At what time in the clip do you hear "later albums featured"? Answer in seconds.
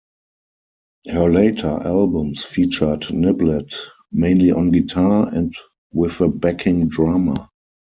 1.29-3.01